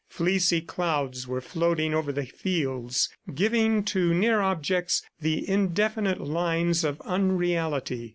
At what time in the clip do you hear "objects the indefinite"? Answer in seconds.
4.41-6.19